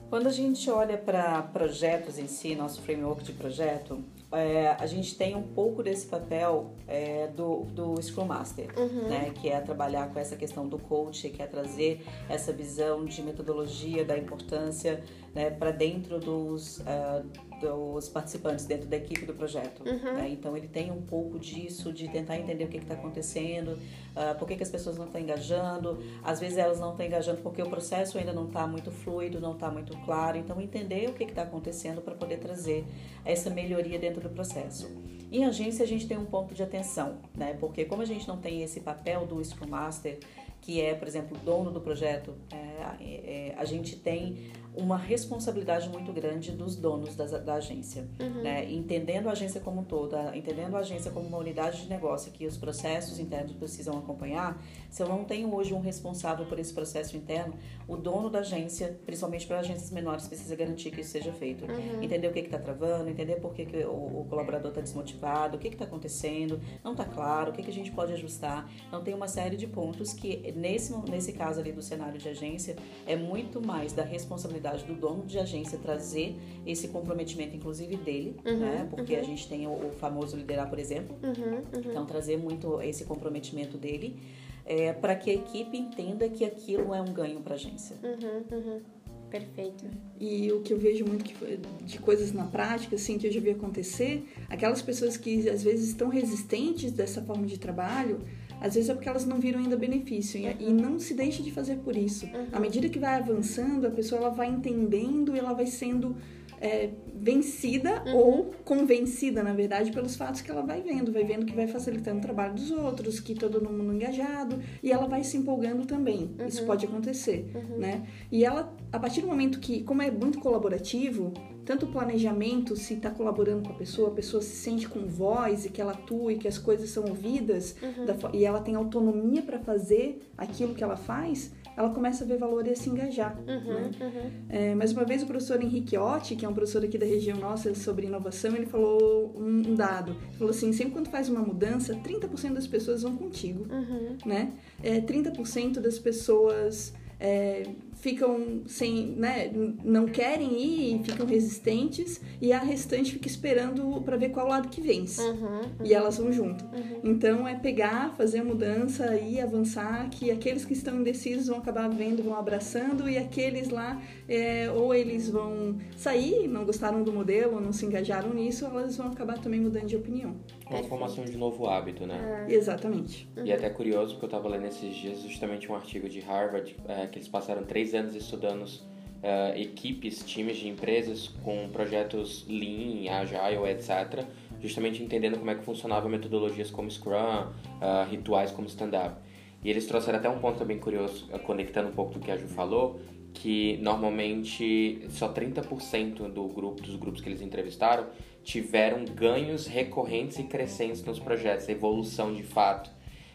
[0.10, 5.15] Quando a gente olha para projetos em si, nosso framework de projeto, é, a gente
[5.15, 9.08] tem um pouco desse papel é, do, do Scrum Master, uhum.
[9.08, 9.32] né?
[9.39, 14.04] Que é trabalhar com essa questão do coach, que é trazer essa visão de metodologia,
[14.04, 17.26] da importância né, para dentro dos, uh,
[17.60, 19.84] dos participantes, dentro da equipe do projeto.
[19.88, 20.13] Uhum.
[20.13, 20.30] Né?
[20.30, 24.48] Então ele tem um pouco disso, de tentar entender o que está acontecendo, uh, por
[24.48, 27.69] que, que as pessoas não estão engajando, às vezes elas não estão engajando porque o
[27.69, 30.38] processo ainda não está muito fluido, não está muito claro.
[30.38, 32.86] Então entender o que está acontecendo para poder trazer
[33.26, 34.89] essa melhoria dentro do processo.
[35.32, 37.56] Em agência a gente tem um ponto de atenção, né?
[37.60, 40.17] Porque como a gente não tem esse papel do Scrum Master,
[40.62, 42.58] que é, por exemplo, o dono do projeto, é,
[43.02, 48.43] é, a gente tem uma responsabilidade muito grande dos donos da, da agência, uhum.
[48.43, 48.72] né?
[48.72, 52.45] entendendo a agência como um todo, entendendo a agência como uma unidade de negócio que
[52.45, 54.62] os processos internos precisam acompanhar.
[54.89, 57.56] Se eu não tenho hoje um responsável por esse processo interno,
[57.88, 61.65] o dono da agência, principalmente para agências menores, precisa garantir que isso seja feito.
[61.65, 62.04] Uhum.
[62.04, 65.60] Entender o que está travando, entender por que, que o, o colaborador está desmotivado, o
[65.60, 68.69] que está acontecendo, não está claro, o que, que a gente pode ajustar.
[68.88, 72.76] Então tem uma série de pontos que nesse nesse caso ali do cenário de agência
[73.06, 76.36] é muito mais da responsabilidade do dono de agência trazer
[76.66, 78.88] esse comprometimento, inclusive dele, uhum, né?
[78.90, 79.20] Porque uhum.
[79.20, 81.16] a gente tem o, o, famoso liderar, por exemplo.
[81.24, 81.92] Uhum, uhum.
[81.92, 84.20] então, trazer muito esse comprometimento dele
[84.66, 87.96] é, para que a equipe entenda que aquilo é um ganho para a agência.
[88.04, 88.82] Uhum,
[89.30, 89.86] Perfeito.
[90.20, 93.40] E o que eu vejo muito que, de coisas na prática, assim, que eu já
[93.40, 98.22] vi acontecer, aquelas pessoas que às vezes estão resistentes dessa forma de trabalho,
[98.62, 100.54] às vezes é porque elas não viram ainda benefício uhum.
[100.60, 102.26] e não se deixa de fazer por isso.
[102.26, 102.48] Uhum.
[102.52, 106.15] À medida que vai avançando, a pessoa ela vai entendendo e ela vai sendo
[106.62, 108.15] é, vencida uhum.
[108.15, 111.12] ou convencida, na verdade, pelos fatos que ela vai vendo.
[111.12, 115.08] Vai vendo que vai facilitando o trabalho dos outros, que todo mundo engajado, e ela
[115.08, 116.36] vai se empolgando também.
[116.39, 116.48] Uhum.
[116.48, 117.78] Isso pode acontecer, uhum.
[117.78, 118.08] né?
[118.32, 121.34] E ela, a partir do momento que, como é muito colaborativo,
[121.69, 125.65] tanto o planejamento, se está colaborando com a pessoa, a pessoa se sente com voz
[125.65, 128.06] e que ela atua e que as coisas são ouvidas uhum.
[128.06, 132.38] da, e ela tem autonomia para fazer aquilo que ela faz, ela começa a ver
[132.38, 133.38] valor e a se engajar.
[133.48, 133.92] Uhum, né?
[134.00, 134.32] uhum.
[134.50, 137.38] É, mais uma vez, o professor Henrique Otti, que é um professor aqui da região
[137.38, 140.12] nossa sobre inovação, ele falou um, um dado.
[140.12, 144.18] Ele falou assim, sempre quando faz uma mudança, 30% das pessoas vão contigo, uhum.
[144.26, 144.54] né?
[144.84, 147.64] É, 30% das pessoas é,
[148.00, 149.52] ficam sem, né,
[149.84, 154.80] não querem ir, ficam resistentes e a restante fica esperando para ver qual lado que
[154.80, 155.22] vence.
[155.22, 155.62] Uhum, uhum.
[155.84, 156.64] E elas vão junto.
[156.66, 157.02] Uhum.
[157.04, 161.90] Então é pegar, fazer a mudança e avançar, que aqueles que estão indecisos vão acabar
[161.90, 167.60] vendo, vão abraçando e aqueles lá é, ou eles vão sair, não gostaram do modelo,
[167.60, 170.36] não se engajaram nisso, elas vão acabar também mudando de opinião.
[170.70, 172.46] Uma formação de novo hábito, né?
[172.48, 172.54] É.
[172.54, 173.28] Exatamente.
[173.44, 176.76] E é até curioso, porque eu estava lendo esses dias justamente um artigo de Harvard,
[176.88, 183.12] é, que eles passaram três anos estudando uh, equipes, times de empresas com projetos Lean,
[183.12, 184.25] Agile, etc.,
[184.62, 189.15] justamente entendendo como é que funcionava metodologias como Scrum, uh, rituais como stand-up.
[189.63, 192.47] E eles trouxeram até um ponto também curioso, conectando um pouco do que a Ju
[192.47, 192.99] falou,
[193.34, 198.08] que normalmente só 30% do grupo, dos grupos que eles entrevistaram
[198.43, 202.89] tiveram ganhos recorrentes e crescentes nos projetos, evolução de fato.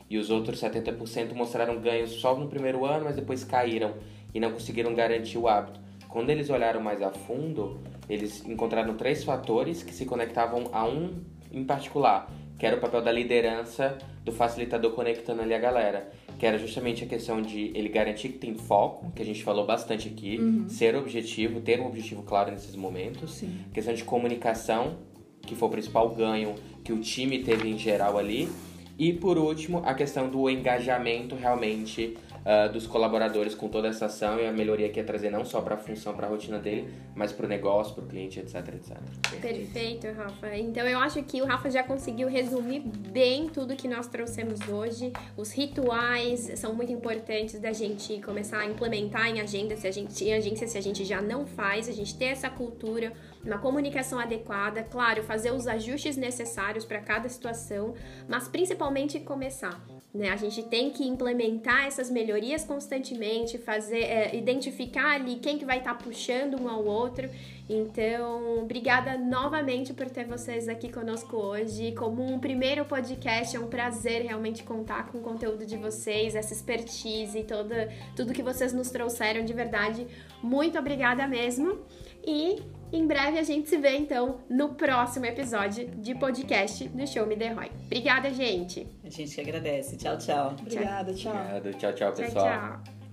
[0.09, 3.95] E os outros 70% mostraram ganhos só no primeiro ano, mas depois caíram
[4.35, 5.81] e não conseguiram garantir o hábito.
[6.09, 11.23] Quando eles olharam mais a fundo, eles encontraram três fatores que se conectavam a um
[11.51, 16.47] em particular, que era o papel da liderança do facilitador conectando ali a galera que
[16.47, 20.09] era justamente a questão de ele garantir que tem foco, que a gente falou bastante
[20.09, 20.69] aqui, uhum.
[20.69, 23.61] ser objetivo, ter um objetivo claro nesses momentos, Sim.
[23.73, 24.99] questão de comunicação,
[25.43, 28.49] que foi o principal ganho que o time teve em geral ali,
[28.99, 34.39] e por último, a questão do engajamento realmente uh, dos colaboradores com toda essa ação
[34.39, 36.89] e a melhoria que ia trazer não só para a função, para a rotina dele,
[37.15, 38.97] mas para o negócio, para o cliente, etc, etc.
[39.41, 40.57] Perfeito, Rafa.
[40.57, 45.13] Então eu acho que o Rafa já conseguiu resumir bem tudo que nós trouxemos hoje.
[45.37, 50.25] Os rituais são muito importantes da gente começar a implementar em agenda, se a gente,
[50.25, 53.13] em agência se a gente já não faz, a gente ter essa cultura,
[53.45, 57.95] uma comunicação adequada, claro, fazer os ajustes necessários para cada situação,
[58.29, 59.81] mas principalmente começar.
[60.15, 60.29] Né?
[60.29, 65.79] A gente tem que implementar essas melhorias constantemente, fazer, é, identificar ali quem que vai
[65.79, 67.29] estar tá puxando um ao outro.
[67.69, 71.93] Então, obrigada novamente por ter vocês aqui conosco hoje.
[71.93, 76.53] Como um primeiro podcast, é um prazer realmente contar com o conteúdo de vocês, essa
[76.53, 80.07] expertise, toda, tudo que vocês nos trouxeram de verdade.
[80.41, 81.81] Muito obrigada mesmo.
[82.25, 82.63] E
[82.95, 87.37] em breve a gente se vê então no próximo episódio de podcast do Show Me
[87.37, 87.71] The Roy.
[87.87, 88.87] Obrigada, gente.
[89.03, 89.97] A gente que agradece.
[89.97, 90.55] Tchau, tchau.
[90.61, 91.33] Obrigada, tchau.
[91.33, 92.47] Obrigado, tchau, tchau, pessoal.
[92.47, 93.04] Tchau, tchau.